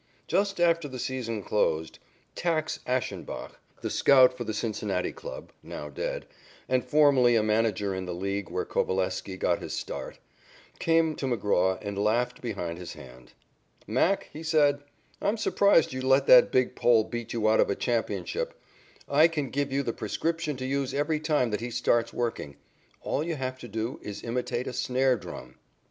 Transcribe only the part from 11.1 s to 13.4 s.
to McGraw and laughed behind his hand.